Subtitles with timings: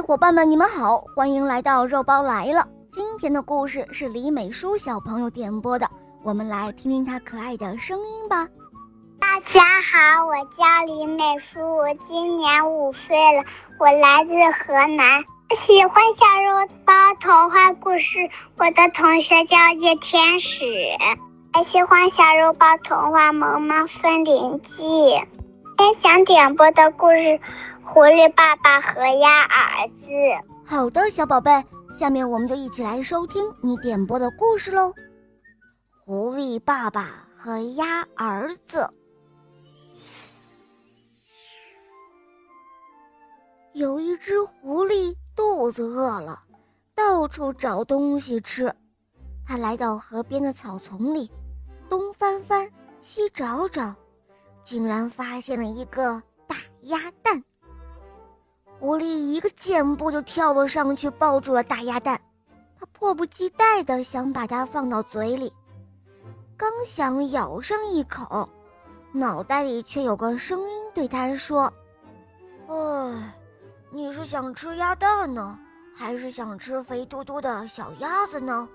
[0.00, 2.66] 伙伴们，你们好，欢迎来到肉包来了。
[2.90, 5.88] 今天的故事是李美淑小朋友点播的，
[6.22, 8.48] 我们来听听她可爱的声音吧。
[9.20, 13.44] 大家好，我叫李美淑，我今年五岁了，
[13.78, 14.32] 我来自
[14.64, 15.22] 河南，
[15.58, 18.18] 喜欢小肉包童话故事。
[18.56, 20.64] 我的同学叫叶天使，
[21.52, 24.82] 还喜欢小肉包童话《萌萌森林记》。
[25.78, 27.40] 今天想点播的故事。
[27.92, 30.06] 狐狸爸爸和鸭儿子。
[30.64, 31.50] 好的，小宝贝，
[31.92, 34.94] 下面我们就一起来收听你点播的故事喽。
[36.04, 38.88] 狐狸爸爸和鸭儿子。
[43.72, 46.40] 有一只狐狸肚子饿了，
[46.94, 48.72] 到处找东西吃。
[49.44, 51.28] 他来到河边的草丛里，
[51.88, 52.70] 东翻翻，
[53.00, 53.92] 西找找，
[54.62, 57.42] 竟然发现了一个大鸭蛋。
[58.80, 62.18] 狐狸一个箭步就跳了上去，抱住了大鸭蛋。
[62.78, 65.52] 他迫不及待地想把它放到嘴里，
[66.56, 68.48] 刚想咬上一口，
[69.12, 71.70] 脑袋里却有个声音对他说
[72.68, 73.34] ：“哎，
[73.90, 75.58] 你是想吃鸭蛋呢，
[75.94, 78.66] 还是想吃肥嘟嘟的小鸭子呢？”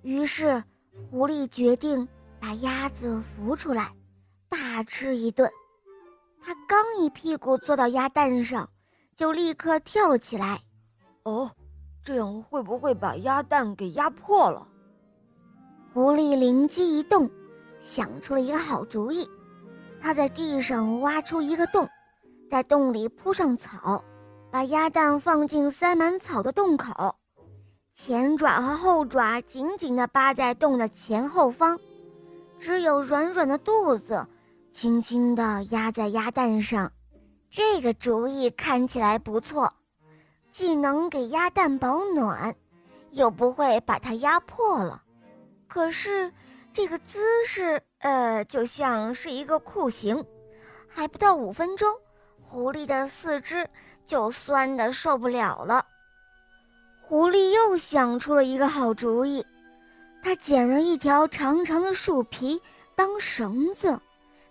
[0.00, 0.64] 于是，
[1.10, 2.08] 狐狸决定
[2.40, 3.90] 把鸭子扶出来，
[4.48, 5.50] 大吃一顿。
[6.42, 8.66] 他刚一屁股坐到鸭蛋上。
[9.16, 10.60] 就立刻跳了起来。
[11.24, 11.50] 哦，
[12.04, 14.68] 这样会不会把鸭蛋给压破了？
[15.92, 17.28] 狐狸灵机一动，
[17.80, 19.28] 想出了一个好主意。
[19.98, 21.88] 他在地上挖出一个洞，
[22.48, 24.04] 在洞里铺上草，
[24.50, 27.16] 把鸭蛋放进塞满草的洞口，
[27.94, 31.80] 前爪和后爪紧紧地扒在洞的前后方，
[32.58, 34.22] 只有软软的肚子
[34.70, 36.92] 轻轻地压在鸭蛋上。
[37.50, 39.72] 这个主意看起来不错，
[40.50, 42.54] 既能给鸭蛋保暖，
[43.10, 45.02] 又不会把它压破了。
[45.66, 46.32] 可是
[46.72, 50.24] 这个姿势，呃，就像是一个酷刑。
[50.88, 51.94] 还不到五分钟，
[52.40, 53.68] 狐狸的四肢
[54.04, 55.84] 就酸得受不了了。
[57.02, 59.44] 狐狸又想出了一个好主意，
[60.22, 62.60] 他捡了一条长长的树皮
[62.94, 63.98] 当绳子，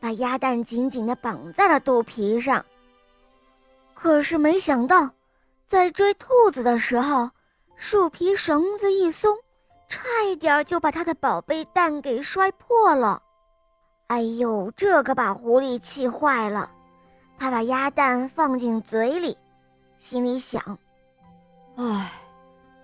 [0.00, 2.64] 把鸭蛋紧紧地绑在了肚皮上。
[4.02, 5.08] 可是没想到，
[5.64, 7.30] 在追兔子的时候，
[7.76, 9.32] 树皮绳子一松，
[9.86, 13.22] 差一点就把他的宝贝蛋给摔破了。
[14.08, 16.68] 哎呦，这可把狐狸气坏了。
[17.38, 19.38] 他把鸭蛋放进嘴里，
[20.00, 20.76] 心里想
[21.78, 22.10] ：“唉，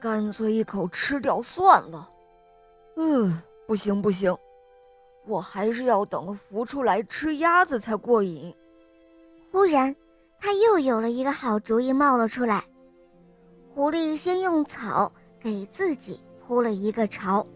[0.00, 2.08] 干脆一口吃掉算了。”
[2.94, 4.32] 嗯，不行不行，
[5.26, 8.54] 我还是要等孵出来吃鸭子才过瘾。
[9.50, 9.92] 忽然。
[10.38, 12.64] 他又有了一个好主意冒了出来。
[13.74, 17.46] 狐狸先用草给自己铺了一个巢，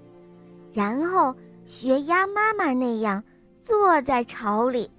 [0.72, 1.34] 然后
[1.64, 3.22] 学鸭妈妈那样
[3.60, 4.90] 坐在巢里。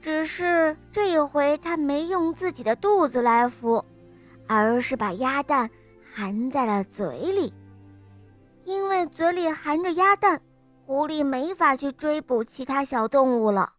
[0.00, 3.82] 只是这一回，他没用自己的肚子来孵，
[4.48, 5.70] 而是把鸭蛋
[6.02, 7.52] 含在了嘴里。
[8.64, 10.40] 因为嘴里含着鸭蛋，
[10.86, 13.72] 狐狸没法去追捕其他小动物了。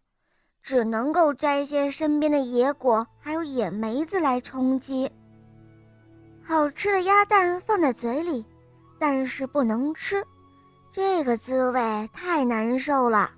[0.64, 5.12] 只能够摘些身边的野果，还有野梅子来充饥。
[6.42, 8.46] 好吃的鸭蛋放在嘴里，
[8.98, 10.24] 但是不能吃，
[10.90, 13.30] 这个滋味太难受了。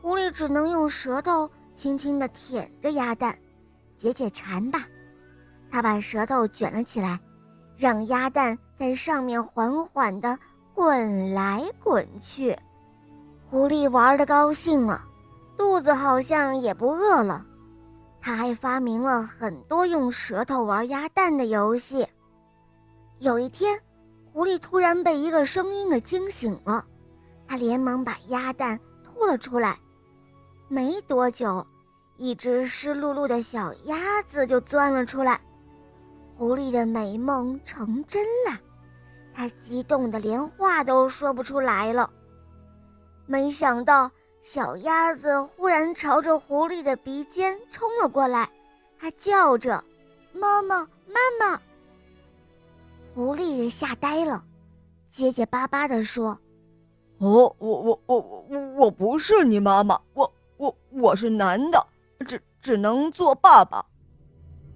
[0.00, 3.38] 狐狸只能用舌头轻轻地舔着鸭蛋，
[3.94, 4.80] 解解馋吧。
[5.70, 7.20] 他把舌头卷了起来，
[7.76, 10.36] 让鸭蛋在上面缓缓地
[10.74, 12.58] 滚来滚去。
[13.48, 15.04] 狐狸玩得高兴了。
[15.62, 17.46] 肚子好像也不饿了，
[18.20, 22.04] 他还发明了很多用舌头玩鸭蛋的游戏。
[23.20, 23.80] 有一天，
[24.32, 26.84] 狐狸突然被一个声音给惊醒了，
[27.46, 29.78] 他连忙把鸭蛋吐了出来。
[30.66, 31.64] 没多久，
[32.16, 35.40] 一只湿漉漉的小鸭子就钻了出来。
[36.34, 38.20] 狐狸的美梦成真
[38.50, 38.58] 了，
[39.32, 42.10] 他激动的连话都说不出来了。
[43.26, 44.10] 没想到。
[44.42, 48.50] 小鸭子忽然朝着狐狸的鼻尖冲了过来，
[48.98, 49.82] 它叫着
[50.34, 51.60] ：“妈妈，妈妈！”
[53.14, 54.42] 狐狸也吓呆了，
[55.08, 56.36] 结结巴巴地说
[57.18, 61.86] ：“哦，我我我我我不是你妈妈，我我我是男的，
[62.26, 63.84] 只只能做爸爸。”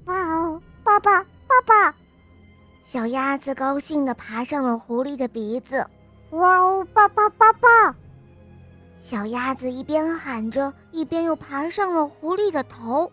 [0.07, 1.93] 哇哦，爸爸，爸爸！
[2.85, 5.85] 小鸭子高兴地爬上了狐狸的鼻子。
[6.31, 7.97] 哇哦，爸爸，爸爸！
[8.99, 13.11] 小鸭子一边喊着，一边又爬上了狐狸的头。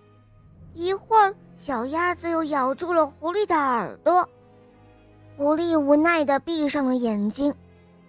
[0.74, 4.28] 一会儿小鸭子又咬住了狐狸的耳朵。
[5.38, 7.54] 狐狸无奈地闭上了眼睛，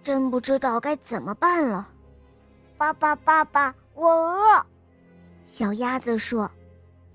[0.03, 1.89] 真不知道该怎么办了。
[2.79, 4.67] 爸爸，爸爸，我饿。
[5.47, 6.51] 小鸭子说：“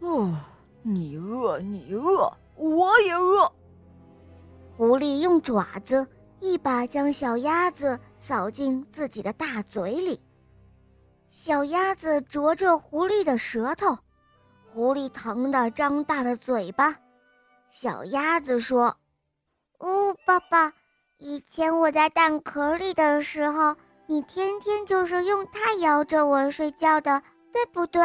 [0.01, 0.35] 哦，
[0.81, 3.51] 你饿，你饿，我也饿。”
[4.77, 6.05] 狐狸用爪子
[6.39, 10.19] 一把将小鸭子扫进自己的大嘴里。
[11.31, 13.97] 小鸭子啄着狐狸的舌头，
[14.65, 16.95] 狐狸疼得张大了嘴巴。
[17.71, 18.97] 小鸭子说
[19.77, 20.73] ：“哦，爸爸，
[21.19, 23.75] 以前我在蛋壳里的时候，
[24.07, 27.21] 你天天就是用它摇着我睡觉的，
[27.53, 28.01] 对不对？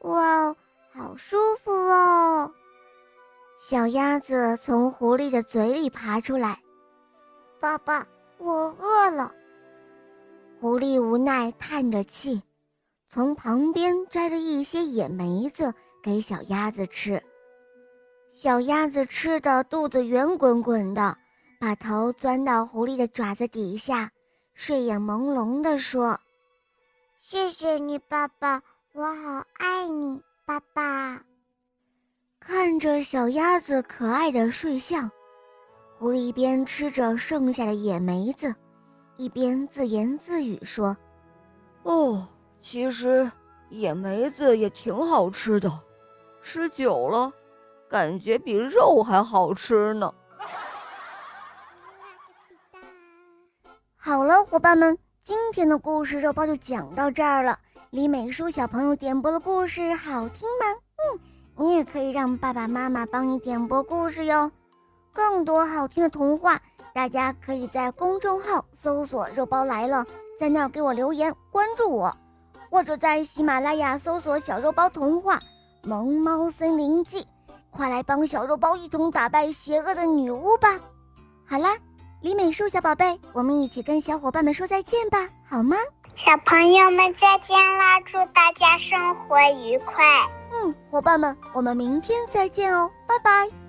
[0.00, 0.54] 哇，
[0.92, 2.52] 好舒服哦！”
[3.58, 6.60] 小鸭子从狐狸的嘴里爬出来。
[7.58, 8.06] 爸爸，
[8.38, 9.34] 我饿了。
[10.60, 12.42] 狐狸无奈叹着气。
[13.12, 17.20] 从旁边摘了一些野梅子给小鸭子吃，
[18.30, 21.18] 小鸭子吃的肚子圆滚滚的，
[21.58, 24.12] 把头钻到狐狸的爪子底下，
[24.54, 26.20] 睡眼朦胧地说
[27.18, 28.62] ：“谢谢你，爸爸，
[28.92, 31.20] 我好爱你，爸爸。”
[32.38, 35.10] 看着小鸭子可爱的睡相，
[35.98, 38.54] 狐狸一边吃着剩下的野梅子，
[39.16, 40.96] 一边自言自语说
[41.82, 42.24] ：“哦。”
[42.60, 43.30] 其实
[43.70, 45.70] 野梅子也挺好吃的，
[46.42, 47.32] 吃久了，
[47.88, 50.12] 感觉比肉还好吃呢。
[53.96, 57.58] 好了，伙伴们，今天的故事肉包就讲到这儿了。
[57.90, 60.66] 李美淑小朋友点播的故事好听吗？
[60.96, 61.18] 嗯，
[61.56, 64.50] 你也可以让爸爸妈妈帮你点播故事哟。
[65.12, 66.60] 更多好听的童话，
[66.94, 70.04] 大家可以在公众号搜索“肉包来了”，
[70.38, 72.14] 在那儿给我留言，关注我。
[72.70, 75.36] 或者在喜马拉雅搜索“小肉包童话
[75.82, 77.22] 《萌猫森林记》，
[77.70, 80.78] 快来帮小肉包一同打败邪恶的女巫吧！
[81.46, 81.76] 好啦，
[82.22, 85.18] 李美树小宝贝，我们一起跟小伙伴们说再见吧，
[85.48, 85.76] 好吗？
[86.16, 88.00] 小朋友们再见啦！
[88.02, 90.04] 祝大家生活愉快。
[90.52, 93.59] 嗯，伙伴们，我们明天再见哦，拜拜。